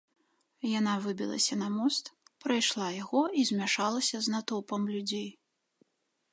[0.79, 2.05] Яна выбілася на мост,
[2.45, 5.29] прайшла яго і змяшалася з натоўпам людзей.